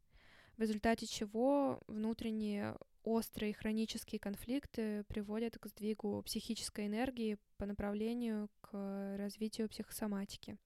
в 0.58 0.60
результате 0.60 1.06
чего 1.06 1.80
внутренние 1.86 2.76
острые 3.04 3.54
хронические 3.54 4.18
конфликты 4.18 5.04
приводят 5.04 5.58
к 5.58 5.66
сдвигу 5.66 6.22
психической 6.22 6.86
энергии 6.86 7.38
по 7.56 7.66
направлению 7.66 8.48
к 8.60 9.16
развитию 9.16 9.68
психосоматики. 9.68 10.56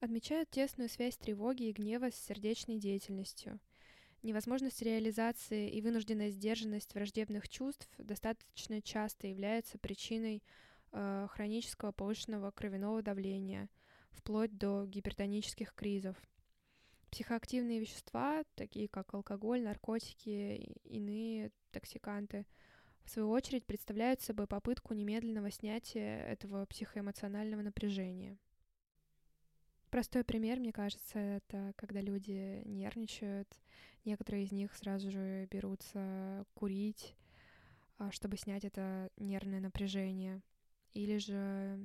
Отмечают 0.00 0.50
тесную 0.50 0.88
связь 0.88 1.16
тревоги 1.16 1.64
и 1.64 1.72
гнева 1.72 2.10
с 2.10 2.16
сердечной 2.16 2.78
деятельностью– 2.78 3.58
Невозможность 4.26 4.82
реализации 4.82 5.70
и 5.70 5.80
вынужденная 5.80 6.30
сдержанность 6.30 6.92
враждебных 6.94 7.48
чувств 7.48 7.88
достаточно 7.96 8.82
часто 8.82 9.28
является 9.28 9.78
причиной 9.78 10.42
э, 10.90 11.28
хронического 11.30 11.92
повышенного 11.92 12.50
кровяного 12.50 13.02
давления, 13.02 13.68
вплоть 14.10 14.56
до 14.58 14.84
гипертонических 14.86 15.72
кризов. 15.74 16.16
Психоактивные 17.10 17.80
вещества, 17.80 18.44
такие 18.54 18.88
как 18.88 19.14
алкоголь, 19.14 19.62
наркотики, 19.62 20.28
и 20.56 20.96
иные 20.96 21.50
токсиканты, 21.70 22.46
в 23.04 23.10
свою 23.10 23.30
очередь 23.30 23.64
представляют 23.64 24.20
собой 24.20 24.46
попытку 24.46 24.92
немедленного 24.92 25.50
снятия 25.50 26.26
этого 26.26 26.66
психоэмоционального 26.66 27.62
напряжения. 27.62 28.36
Простой 29.90 30.24
пример, 30.24 30.58
мне 30.58 30.72
кажется, 30.72 31.18
это 31.18 31.72
когда 31.76 32.00
люди 32.00 32.62
нервничают, 32.64 33.48
некоторые 34.04 34.44
из 34.44 34.52
них 34.52 34.74
сразу 34.74 35.10
же 35.10 35.46
берутся 35.46 36.44
курить, 36.54 37.14
а, 37.98 38.10
чтобы 38.10 38.36
снять 38.36 38.64
это 38.64 39.10
нервное 39.16 39.60
напряжение. 39.60 40.42
Или 40.92 41.18
же 41.18 41.78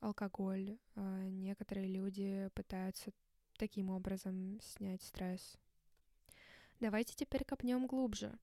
алкоголь. 0.00 0.76
А, 0.96 1.28
некоторые 1.28 1.86
люди 1.86 2.50
пытаются 2.54 3.12
таким 3.56 3.90
образом 3.90 4.58
снять 4.62 5.02
стресс. 5.02 5.58
Давайте 6.80 7.14
теперь 7.14 7.44
копнем 7.44 7.86
глубже. 7.86 8.38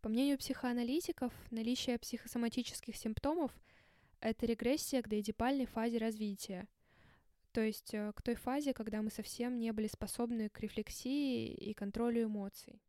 По 0.00 0.08
мнению 0.08 0.38
психоаналитиков, 0.38 1.32
наличие 1.50 1.98
психосоматических 1.98 2.96
симптомов— 2.96 3.52
это 4.20 4.46
регрессия 4.46 5.02
к 5.02 5.08
доэдипальной 5.08 5.66
фазе 5.66 5.98
развития— 5.98 6.68
то 7.56 7.62
есть 7.62 7.94
э, 7.94 8.12
к 8.14 8.20
той 8.20 8.34
фазе, 8.34 8.74
когда 8.74 9.00
мы 9.00 9.10
совсем 9.10 9.58
не 9.58 9.72
были 9.72 9.86
способны 9.86 10.50
к 10.50 10.60
рефлексии 10.60 11.46
и 11.54 11.72
контролю 11.72 12.24
эмоций. 12.24 12.82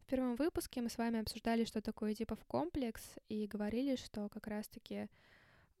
В 0.00 0.06
первом 0.06 0.34
выпуске 0.34 0.82
мы 0.82 0.88
с 0.88 0.98
вами 0.98 1.20
обсуждали, 1.20 1.64
что 1.64 1.80
такое 1.80 2.12
типов 2.12 2.44
комплекс, 2.46 3.00
и 3.28 3.46
говорили, 3.46 3.94
что 3.94 4.28
как 4.28 4.48
раз-таки 4.48 5.06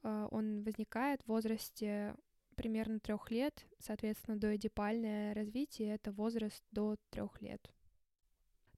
э, 0.04 0.28
он 0.30 0.62
возникает 0.62 1.20
в 1.22 1.26
возрасте 1.26 2.14
примерно 2.56 2.98
трех 2.98 3.30
лет, 3.30 3.64
соответственно, 3.78 4.38
доэдипальное 4.38 5.34
развитие— 5.34 5.94
это 5.94 6.10
возраст 6.12 6.64
до 6.72 6.96
трех 7.10 7.40
лет. 7.40 7.70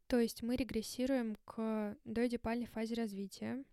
То 0.06 0.18
есть 0.18 0.42
мы 0.42 0.56
регрессируем 0.56 1.36
к 1.44 1.96
доэдипальной 2.04 2.66
фазе 2.66 2.94
развития. 2.94 3.64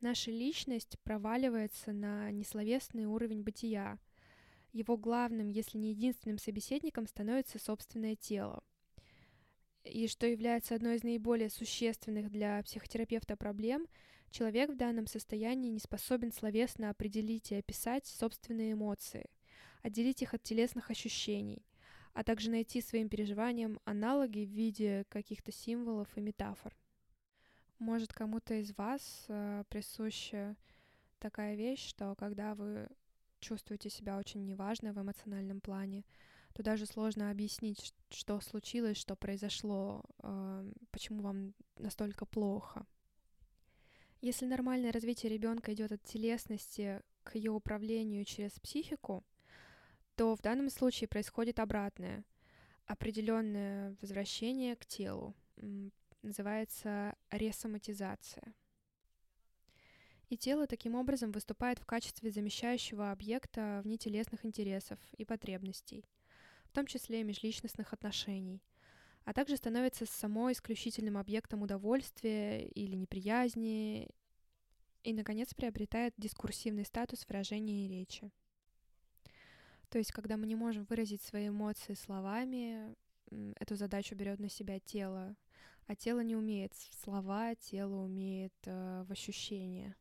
Наша 0.00 0.30
личность 0.30 0.98
проваливается 1.02 1.92
на 1.92 2.30
несловесный 2.30 3.04
уровень 3.04 3.42
бытия— 3.42 3.98
его 4.72 4.96
главным, 4.96 5.48
если 5.48 5.78
не 5.78 5.90
единственным 5.90 6.38
собеседником 6.38 7.06
становится 7.06 7.58
собственное 7.58 8.16
тело. 8.16 8.62
И 9.84 10.06
что 10.08 10.26
является 10.26 10.74
одной 10.74 10.96
из 10.96 11.02
наиболее 11.02 11.50
существенных 11.50 12.30
для 12.30 12.62
психотерапевта 12.62 13.36
проблем, 13.36 13.86
человек 14.32 14.70
в 14.70 14.76
данном 14.76 15.06
состоянии 15.06 15.70
не 15.70 15.78
способен 15.78 16.32
словесно 16.32 16.90
определить 16.90 17.52
и 17.52 17.56
описать 17.56 18.06
собственные 18.06 18.72
эмоции, 18.72 19.30
отделить 19.82 20.22
их 20.22 20.34
от 20.34 20.42
телесных 20.42 20.90
ощущений, 20.90 21.64
а 22.14 22.24
также 22.24 22.50
найти 22.50 22.80
своим 22.80 23.08
переживаниям 23.08 23.78
аналоги 23.84 24.44
в 24.44 24.50
виде 24.50 25.04
каких-то 25.08 25.52
символов 25.52 26.08
и 26.16 26.20
метафор. 26.20 26.76
Может, 27.78 28.12
кому-то 28.12 28.54
из 28.54 28.76
вас 28.76 29.24
э, 29.28 29.64
присуща 29.68 30.56
такая 31.18 31.54
вещь, 31.56 31.86
что 31.86 32.14
когда 32.16 32.54
вы 32.54 32.88
чувствуете 33.40 33.90
себя 33.90 34.18
очень 34.18 34.44
неважно 34.44 34.92
в 34.92 35.00
эмоциональном 35.00 35.60
плане, 35.60 36.04
то 36.54 36.62
даже 36.62 36.86
сложно 36.86 37.30
объяснить, 37.30 37.94
что 38.10 38.40
случилось, 38.40 38.96
что 38.96 39.16
произошло, 39.16 40.04
э, 40.22 40.72
почему 40.90 41.22
вам 41.22 41.54
настолько 41.76 42.24
плохо. 42.24 42.86
Если 44.22 44.46
нормальное 44.46 44.92
развитие 44.92 45.30
ребенка 45.30 45.74
идет 45.74 45.92
от 45.92 46.02
телесности 46.04 47.02
к 47.24 47.34
ее 47.34 47.50
управлению 47.50 48.24
через 48.24 48.52
психику, 48.60 49.22
то 50.14 50.34
в 50.34 50.40
данном 50.40 50.70
случае 50.70 51.08
происходит 51.08 51.58
обратное, 51.58 52.24
определенное 52.86 53.94
возвращение 54.00 54.76
к 54.76 54.86
телу. 54.86 55.34
Называется 56.22 57.14
ресоматизация 57.30 58.54
и 60.32 60.36
тело 60.38 60.66
таким 60.66 60.94
образом 60.94 61.30
выступает 61.30 61.78
в 61.78 61.84
качестве 61.84 62.30
замещающего 62.30 63.12
объекта 63.12 63.82
внетелесных 63.84 64.46
интересов 64.46 64.98
и 65.18 65.26
потребностей, 65.26 66.06
в 66.64 66.72
том 66.72 66.86
числе 66.86 67.22
межличностных 67.22 67.92
отношений, 67.92 68.62
а 69.24 69.32
также 69.32 69.56
становится 69.56 70.06
само 70.06 70.50
исключительным 70.52 71.16
объектом 71.16 71.62
удовольствия 71.62 72.66
или 72.66 72.96
неприязни 72.96 74.08
и, 75.02 75.12
наконец, 75.12 75.54
приобретает 75.54 76.14
дискурсивный 76.16 76.84
статус 76.84 77.26
выражения 77.26 77.86
и 77.86 77.88
речи. 77.88 78.30
То 79.88 79.98
есть, 79.98 80.12
когда 80.12 80.36
мы 80.36 80.46
не 80.46 80.54
можем 80.54 80.84
выразить 80.84 81.22
свои 81.22 81.48
эмоции 81.48 81.94
словами, 81.94 82.96
эту 83.56 83.76
задачу 83.76 84.14
берет 84.14 84.38
на 84.38 84.48
себя 84.48 84.80
тело, 84.80 85.36
а 85.86 85.96
тело 85.96 86.20
не 86.20 86.36
умеет 86.36 86.72
слова, 87.02 87.54
тело 87.56 87.96
умеет 87.96 88.54
э, 88.64 89.04
в 89.06 89.12
ощущения. 89.12 89.96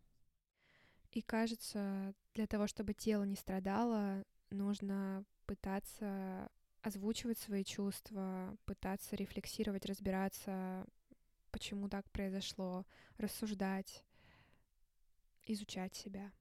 И 1.12 1.22
кажется, 1.22 2.14
для 2.34 2.48
того, 2.48 2.68
чтобы 2.68 2.94
тело 2.94 3.24
не 3.24 3.36
страдало, 3.36 4.24
нужно 4.50 5.26
пытаться 5.46 6.50
озвучивать 6.82 7.38
свои 7.38 7.64
чувства, 7.64 8.58
пытаться 8.66 9.16
рефлексировать, 9.16 9.86
разбираться, 9.86 10.86
почему 11.52 11.90
так 11.90 12.10
произошло, 12.12 12.86
рассуждать, 13.18 14.04
изучать 15.46 15.96
себя. 15.96 16.32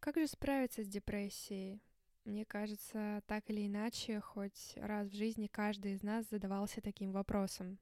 Как 0.00 0.16
же 0.16 0.26
справиться 0.26 0.82
с 0.82 0.88
депрессией? 0.88 1.80
Мне 2.30 2.44
кажется, 2.44 3.24
так 3.26 3.50
или 3.50 3.66
иначе, 3.66 4.20
хоть 4.20 4.74
раз 4.76 5.08
в 5.08 5.16
жизни 5.16 5.48
каждый 5.48 5.94
из 5.94 6.04
нас 6.04 6.28
задавался 6.30 6.80
таким 6.80 7.10
вопросом. 7.10 7.80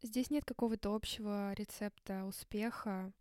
Здесь 0.00 0.30
нет 0.30 0.46
какого-то 0.46 0.94
общего 0.94 1.52
рецепта 1.52 2.24
успеха. 2.24 3.12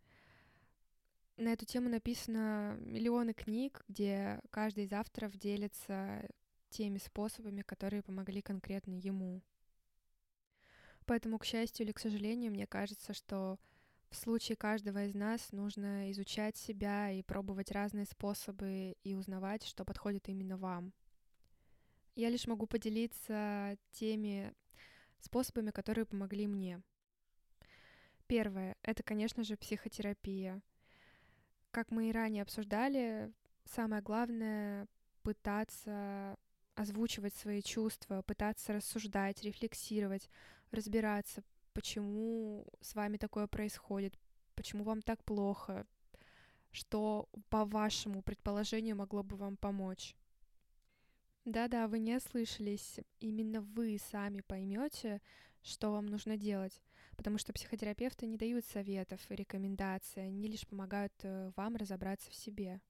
На 1.35 1.51
эту 1.51 1.65
тему 1.65 1.89
написано 1.89 2.77
миллионы 2.79 3.33
книг, 3.33 3.83
где 3.89 4.39
каждый 4.49 4.85
из 4.85 4.93
авторов 4.93 5.35
делится 5.35 6.25
теми 6.69 6.97
способами, 6.97 7.61
которые 7.61 8.01
помогли 8.01 8.41
конкретно 8.41 8.93
ему. 8.93 9.43
Поэтому, 11.05 11.37
к 11.37 11.43
счастью 11.43 11.85
или 11.85 11.91
к 11.91 11.99
сожалению, 11.99 12.53
мне 12.53 12.65
кажется, 12.65 13.13
что 13.13 13.59
в 14.09 14.15
случае 14.15 14.55
каждого 14.55 15.05
из 15.05 15.13
нас 15.13 15.51
нужно 15.51 16.11
изучать 16.11 16.57
себя 16.57 17.11
и 17.11 17.21
пробовать 17.21 17.71
разные 17.71 18.05
способы 18.05 18.95
и 19.03 19.13
узнавать, 19.13 19.63
что 19.63 19.85
подходит 19.85 20.29
именно 20.29 20.57
вам. 20.57 20.93
Я 22.15 22.29
лишь 22.29 22.47
могу 22.47 22.65
поделиться 22.65 23.77
теми 23.91 24.53
способами, 25.19 25.71
которые 25.71 26.05
помогли 26.05 26.47
мне. 26.47 26.81
Первое— 28.27 28.75
это, 28.81 29.03
конечно 29.03 29.43
же, 29.43 29.57
психотерапия. 29.57 30.61
Как 31.71 31.91
мы 31.91 32.09
и 32.09 32.11
ранее 32.11 32.43
обсуждали, 32.43 33.31
самое 33.65 34.01
главное— 34.01 34.87
пытаться 35.23 36.37
озвучивать 36.75 37.33
свои 37.35 37.61
чувства, 37.61 38.21
пытаться 38.21 38.73
рассуждать, 38.73 39.43
рефлексировать, 39.43 40.29
разбираться, 40.71 41.43
почему 41.79 42.65
с 42.81 42.93
вами 42.93 43.15
такое 43.15 43.47
происходит, 43.47 44.19
почему 44.53 44.83
вам 44.83 45.01
так 45.01 45.23
плохо, 45.23 45.87
что 46.71 47.29
по 47.49 47.63
вашему 47.63 48.21
предположению 48.21 48.97
могло 48.97 49.23
бы 49.23 49.37
вам 49.37 49.55
помочь. 49.55 50.13
Да-да, 51.45 51.87
вы 51.87 51.99
не 51.99 52.17
ослышались. 52.17 52.99
Именно 53.21 53.61
вы 53.61 53.97
сами 53.97 54.41
поймете, 54.41 55.21
что 55.63 55.91
вам 55.91 56.07
нужно 56.07 56.35
делать, 56.35 56.81
потому 57.15 57.37
что 57.37 57.53
психотерапевты 57.53 58.27
не 58.27 58.35
дают 58.35 58.65
советов 58.65 59.21
и 59.31 59.35
рекомендаций, 59.35 60.27
они 60.27 60.49
лишь 60.49 60.67
помогают 60.67 61.13
э, 61.23 61.53
вам 61.55 61.77
разобраться 61.77 62.29
в 62.29 62.35
себе. 62.35 62.81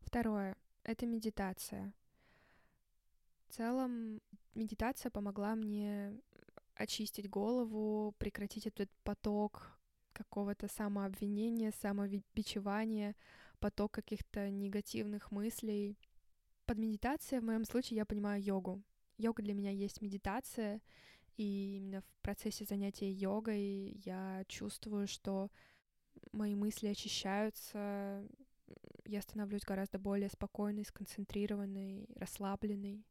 Второе— 0.00 0.56
это 0.82 1.06
медитация. 1.06 1.94
В 3.46 3.54
целом, 3.54 4.20
медитация 4.56 5.10
помогла 5.10 5.54
мне 5.54 6.20
очистить 6.74 7.28
голову, 7.28 8.14
прекратить 8.18 8.66
этот 8.66 8.90
поток 9.04 9.78
какого-то 10.12 10.68
самообвинения, 10.68 11.72
самобичевания, 11.80 13.14
поток 13.58 13.92
каких-то 13.92 14.50
негативных 14.50 15.30
мыслей. 15.30 15.98
Под 16.66 16.78
медитацией 16.78 17.40
в 17.40 17.44
моем 17.44 17.64
случае 17.64 17.96
я 17.96 18.06
понимаю 18.06 18.42
йогу. 18.42 18.82
Йога 19.18 19.42
для 19.42 19.54
меня 19.54 19.70
есть 19.70 20.00
медитация, 20.00 20.80
и 21.36 21.76
именно 21.76 22.02
в 22.02 22.22
процессе 22.22 22.64
занятия 22.64 23.10
йогой 23.10 24.00
я 24.04 24.44
чувствую, 24.48 25.06
что 25.06 25.50
мои 26.32 26.54
мысли 26.54 26.88
очищаются, 26.88 28.26
я 29.04 29.22
становлюсь 29.22 29.62
гораздо 29.62 29.98
более 29.98 30.28
спокойной, 30.28 30.84
сконцентрированной, 30.84 32.08
расслабленной. 32.16 33.04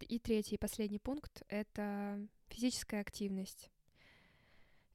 И 0.00 0.18
третий 0.18 0.54
и 0.54 0.58
последний 0.58 0.98
пункт— 0.98 1.42
это 1.48 2.26
физическая 2.48 3.00
активность. 3.00 3.70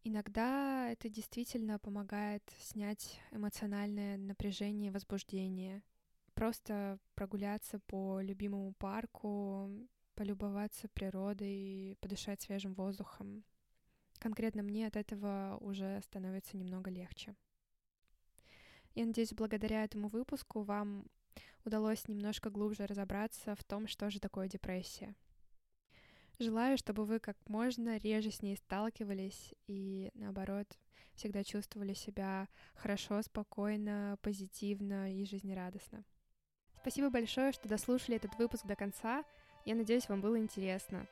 Иногда 0.04 0.90
это 0.90 1.10
действительно 1.10 1.80
помогает 1.80 2.44
снять 2.60 3.20
эмоциональное 3.32 4.18
напряжение 4.18 4.88
и 4.90 4.94
возбуждение. 4.94 5.84
Просто 6.34 7.00
прогуляться 7.16 7.80
по 7.80 8.20
любимому 8.20 8.74
парку, 8.74 9.70
полюбоваться 10.16 10.90
природой, 10.90 11.98
подышать 12.02 12.42
свежим 12.42 12.74
воздухом. 12.74 13.44
Конкретно 14.20 14.64
мне 14.64 14.88
от 14.88 14.96
этого 14.96 15.58
уже 15.62 16.02
становится 16.02 16.58
немного 16.58 16.90
легче. 16.90 17.36
Я 18.96 19.06
надеюсь, 19.06 19.34
благодаря 19.34 19.84
этому 19.84 20.08
выпуску 20.08 20.64
вам 20.64 21.08
удалось 21.66 22.08
немножко 22.08 22.50
глубже 22.50 22.86
разобраться 22.86 23.56
в 23.56 23.64
том, 23.64 23.88
что 23.88 24.10
же 24.10 24.20
такое 24.20 24.48
депрессия. 24.48 25.16
Желаю, 26.40 26.78
чтобы 26.78 27.06
вы 27.06 27.20
как 27.20 27.38
можно 27.48 27.98
реже 27.98 28.32
с 28.32 28.42
ней 28.42 28.58
сталкивались 28.58 29.54
и, 29.68 30.12
наоборот, 30.16 30.68
всегда 31.16 31.44
чувствовали 31.44 31.94
себя 31.94 32.48
хорошо, 32.76 33.22
спокойно, 33.22 34.18
позитивно 34.22 35.14
и 35.14 35.26
жизнерадостно. 35.26 36.04
Спасибо 36.82 37.10
большое, 37.10 37.52
что 37.52 37.70
дослушали 37.70 38.18
этот 38.18 38.38
выпуск 38.38 38.66
до 38.66 38.76
конца. 38.76 39.24
Я 39.64 39.76
надеюсь, 39.76 40.10
вам 40.10 40.22
было 40.22 40.38
интересно. 40.38 41.08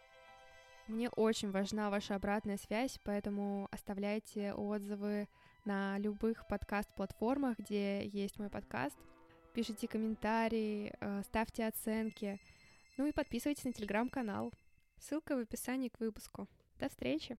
Мне 0.88 1.10
очень 1.10 1.52
важна 1.52 1.90
ваша 1.90 2.16
обратная 2.16 2.58
связь, 2.58 3.00
поэтому 3.06 3.70
оставляйте 3.72 4.54
отзывы 4.54 5.30
на 5.64 5.98
любых 6.00 6.48
подкаст-платформах, 6.48 7.60
где 7.60 8.06
есть 8.08 8.40
мой 8.40 8.50
подкаст. 8.50 8.98
Пишите 9.54 9.86
комментарии, 9.88 10.94
э, 11.02 11.24
ставьте 11.26 11.68
оценки. 11.68 12.40
Ну 12.98 13.08
и 13.08 13.12
подписывайтесь 13.12 13.66
на 13.66 13.74
телеграм-канал. 13.74 14.54
Ссылка 14.98 15.36
в 15.36 15.40
описании 15.40 15.90
к 15.90 16.00
выпуску. 16.00 16.48
До 16.80 16.88
встречи! 16.88 17.38